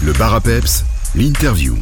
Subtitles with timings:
[0.00, 0.84] Le bar à peps,
[1.16, 1.74] l'interview.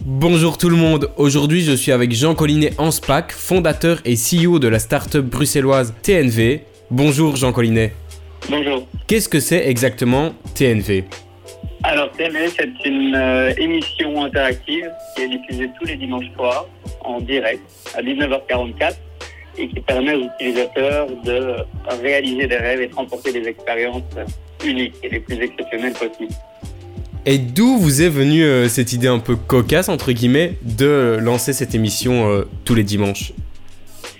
[0.00, 4.66] Bonjour tout le monde, aujourd'hui je suis avec Jean Collinet Anspach, fondateur et CEO de
[4.66, 6.64] la start-up bruxelloise TNV.
[6.90, 7.92] Bonjour Jean Collinet.
[8.50, 8.88] Bonjour.
[9.06, 11.04] Qu'est-ce que c'est exactement TNV
[11.84, 16.66] Alors, TNV, c'est une euh, émission interactive qui est diffusée tous les dimanches soirs
[17.04, 17.62] en direct
[17.96, 18.94] à 19h44
[19.58, 21.54] et qui permet aux utilisateurs de
[22.02, 24.02] réaliser des rêves et de remporter des expériences
[24.64, 26.34] uniques et les plus exceptionnelles possibles.
[27.30, 31.52] Et d'où vous est venue euh, cette idée un peu cocasse, entre guillemets, de lancer
[31.52, 33.34] cette émission euh, tous les dimanches?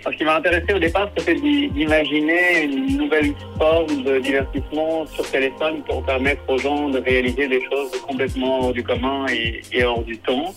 [0.04, 5.24] Ce qui m'a intéressé au départ, c'était d'i- d'imaginer une nouvelle forme de divertissement sur
[5.30, 9.24] téléphone pour permettre aux gens de réaliser des choses complètement hors du commun
[9.72, 10.54] et, hors du temps.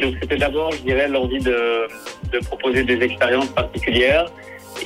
[0.00, 4.26] Donc c'était d'abord, je dirais, l'envie de proposer des expériences particulières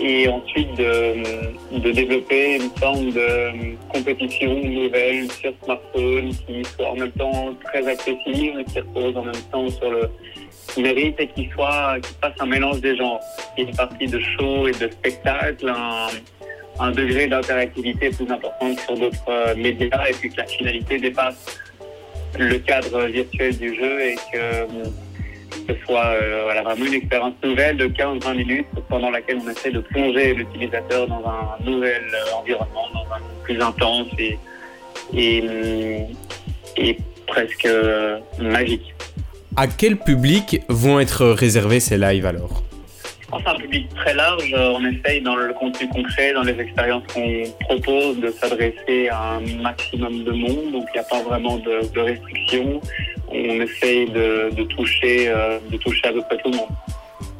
[0.00, 7.12] et ensuite de, développer une forme de compétition nouvelle sur smartphone qui soit en même
[7.12, 10.10] temps très accessible, qui repose en même temps sur le
[10.78, 13.20] mérite et qui soit qui fasse un mélange des genres.
[13.56, 16.08] Une partie de show et de spectacle, un,
[16.78, 20.98] un degré d'interactivité plus important que sur d'autres euh, médias et puis que la finalité
[20.98, 21.58] dépasse
[22.38, 24.66] le cadre virtuel du jeu et que euh,
[25.68, 29.70] ce soit euh, voilà, vraiment une expérience nouvelle de 15-20 minutes pendant laquelle on essaie
[29.70, 34.38] de plonger l'utilisateur dans un nouvel euh, environnement, dans un plus intense et,
[35.14, 36.00] et,
[36.76, 38.94] et presque euh, magique.
[39.56, 42.62] À quel public vont être réservés ces lives alors?
[43.20, 44.54] Je pense à un public très large.
[44.56, 49.36] Euh, On essaye dans le contenu concret, dans les expériences qu'on propose, de s'adresser à
[49.36, 50.72] un maximum de monde.
[50.72, 52.80] Donc il n'y a pas vraiment de, de restrictions.
[53.38, 56.68] On essaye de, de toucher, euh, de toucher à peu près tout le monde.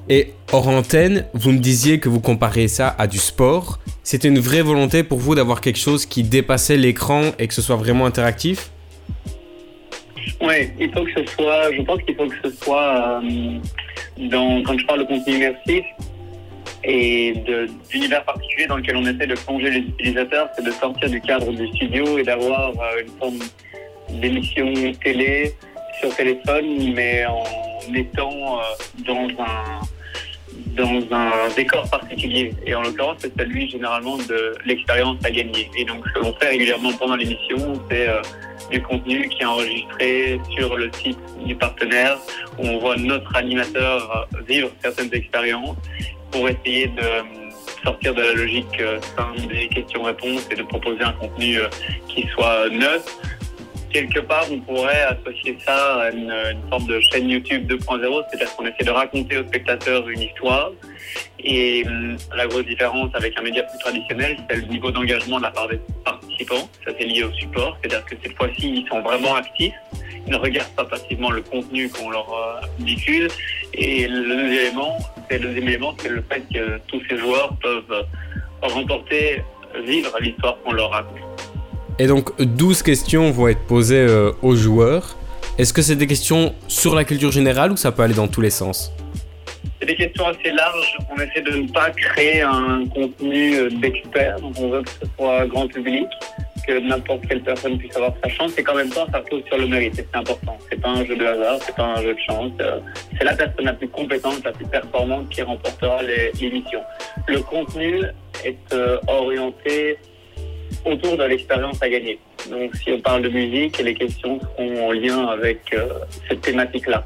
[0.09, 3.79] Et hors antenne, vous me disiez que vous comparez ça à du sport.
[4.03, 7.63] C'était une vraie volonté pour vous d'avoir quelque chose qui dépassait l'écran et que ce
[7.63, 8.71] soit vraiment interactif?
[10.41, 13.59] Oui, il faut que ce soit, je pense qu'il faut que ce soit, euh,
[14.19, 15.85] dans, quand je parle de contenu immersif
[16.85, 17.35] et
[17.91, 21.51] d'univers particulier dans lequel on essaie de plonger les utilisateurs, c'est de sortir du cadre
[21.53, 23.39] du studio et d'avoir euh, une forme
[24.21, 24.73] d'émission
[25.03, 25.53] télé
[26.01, 27.45] sur téléphone, mais en
[27.95, 28.63] étant euh,
[29.07, 29.81] dans un
[30.75, 32.53] dans un décor particulier.
[32.67, 35.71] Et en l'occurrence, c'est celui généralement de l'expérience à gagner.
[35.77, 38.21] Et donc, ce que l'on fait régulièrement pendant l'émission, c'est euh,
[38.71, 42.19] du contenu qui est enregistré sur le site du partenaire,
[42.59, 45.77] où on voit notre animateur vivre certaines expériences
[46.31, 47.23] pour essayer de euh,
[47.83, 48.83] sortir de la logique
[49.17, 51.59] simple des questions-réponses et de proposer un contenu
[52.09, 53.05] qui soit neuf.
[53.93, 58.55] Quelque part, on pourrait associer ça à une, une forme de chaîne YouTube 2.0, c'est-à-dire
[58.57, 60.73] qu'on essaie de raconter au spectateur une histoire.
[61.39, 65.45] Et hum, la grosse différence avec un média plus traditionnel, c'est le niveau d'engagement de
[65.45, 66.69] la part des participants.
[66.85, 69.75] Ça, c'est lié au support, c'est-à-dire que cette fois-ci, ils sont vraiment actifs.
[70.27, 73.33] Ils ne regardent pas passivement le contenu qu'on leur euh, diffuse.
[73.75, 74.99] Et le deuxième élément,
[75.31, 78.03] c'est le deuxième élément, c'est le fait que tous ces joueurs peuvent euh,
[78.63, 79.43] remporter,
[79.85, 81.26] vivre l'histoire qu'on leur raconte.
[81.99, 85.17] Et donc 12 questions vont être posées euh, aux joueurs.
[85.59, 88.43] Est-ce que c'est des questions sur la culture générale ou ça peut aller dans tous
[88.43, 88.93] les sens?
[89.81, 90.99] C'est des questions assez larges.
[91.11, 94.39] On essaie de ne pas créer un contenu euh, d'expert.
[94.41, 96.07] Donc on veut que ce soit grand public,
[96.67, 98.53] que n'importe quelle personne puisse avoir sa chance.
[98.59, 99.95] Et qu'en même temps, ça repose sur le mérite.
[99.97, 100.59] C'est important.
[100.71, 102.53] C'est pas un jeu de hasard, c'est pas un jeu de chance.
[102.61, 102.81] Euh,
[103.17, 106.81] C'est la personne la plus compétente, la plus performante qui remportera l'émission.
[107.27, 108.03] Le contenu
[108.45, 108.75] est
[109.07, 109.97] orienté
[110.87, 112.19] autour de l'expérience à gagner.
[112.51, 115.89] Donc si on parle de musique, les questions seront en lien avec euh,
[116.29, 117.05] cette thématique-là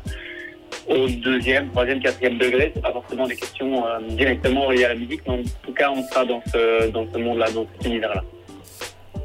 [0.88, 2.72] au deuxième, troisième, quatrième degré.
[2.74, 5.91] C'est pas forcément des questions euh, directement liées à la musique, mais en tout cas,
[5.91, 8.24] on sera dans ce, dans ce monde-là, dans cet univers-là.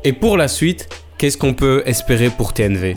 [0.04, 0.88] Et pour la suite,
[1.18, 2.96] qu'est-ce qu'on peut espérer pour TNV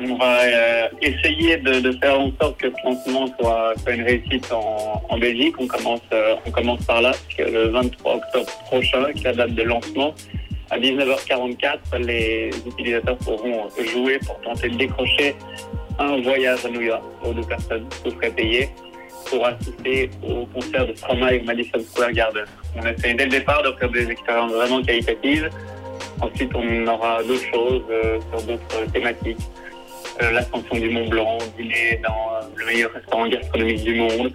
[0.00, 5.18] On va euh, essayer de, faire en sorte que ce lancement soit, une réussite en,
[5.18, 5.54] Belgique.
[5.58, 9.32] On commence, euh, on commence par là, parce que le 23 octobre prochain, qui est
[9.32, 10.14] la date de lancement,
[10.70, 15.34] à 19h44, les utilisateurs pourront jouer pour tenter de décrocher
[15.98, 17.86] un voyage à New York pour deux personnes.
[18.04, 18.68] Tout serait payé
[19.28, 22.44] pour assister au concert de Stromae au Madison Square Garden.
[22.76, 25.50] On essaie dès le départ d'offrir des expériences vraiment qualitatives.
[26.20, 29.38] Ensuite, on aura d'autres choses euh, sur d'autres thématiques.
[30.20, 34.32] Euh, L'ascension du Mont Blanc, dîner dans euh, le meilleur restaurant gastronomique du monde.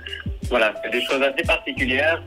[0.49, 2.23] Voilà, c'est des choses assez particulières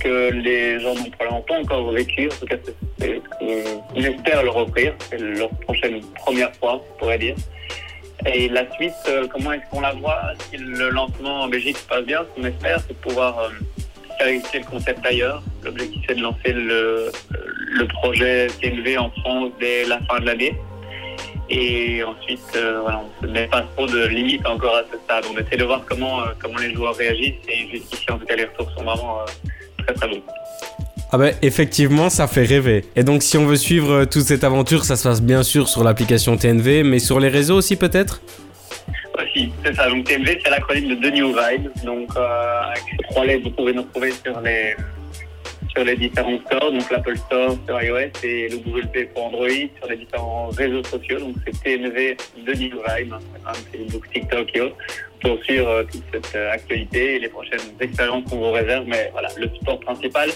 [0.00, 2.26] que les gens n'ont probablement pas encore vécu.
[2.26, 2.56] En tout cas,
[2.98, 4.94] c'est ce qu'on espère leur offrir.
[5.08, 7.36] C'est leur prochaine première fois, on pourrait dire.
[8.26, 10.20] Et la suite, euh, comment est-ce qu'on la voit
[10.50, 13.50] Si le lancement en Belgique se passe bien, ce qu'on espère, c'est pouvoir
[14.18, 15.42] faire exister le concept ailleurs.
[15.64, 20.54] L'objectif, c'est de lancer le, le projet TNV en France dès la fin de l'année.
[21.50, 24.96] Et ensuite, euh, voilà, on ne se met pas trop de limites encore à ce
[24.98, 25.24] stade.
[25.32, 27.34] On essaie de voir comment, euh, comment les joueurs réagissent.
[27.48, 30.22] Et jusqu'ici, en tout cas, les retours sont vraiment euh, très très bons.
[31.12, 32.84] Ah ben effectivement, ça fait rêver.
[32.94, 35.82] Et donc si on veut suivre toute cette aventure, ça se passe bien sûr sur
[35.82, 38.22] l'application TNV, mais sur les réseaux aussi peut-être?
[39.20, 39.88] Aussi, c'est ça.
[39.90, 41.68] Donc TNV, c'est l'acronyme de The New Vibe.
[41.84, 44.76] Donc avec ces trois lettres, vous pouvez nous retrouver sur les,
[45.74, 49.48] sur les différents stores, donc l'Apple Store sur iOS et le Google Play pour Android,
[49.48, 51.18] sur les différents réseaux sociaux.
[51.20, 53.20] Donc c'est TNV de Instagram,
[53.72, 54.76] Facebook, TikTok et autres,
[55.22, 58.84] pour suivre euh, toute cette euh, actualité et les prochaines expériences qu'on vous réserve.
[58.86, 60.30] Mais voilà, le support principal,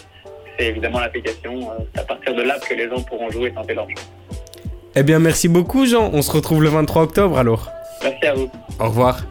[0.58, 1.70] c'est évidemment l'application.
[1.70, 4.10] Euh, c'est à partir de l'app que les gens pourront jouer et tenter leur chance.
[4.96, 7.68] Eh bien merci beaucoup Jean, on se retrouve le 23 octobre alors.
[8.02, 8.48] Merci à vous.
[8.78, 9.24] Au revoir.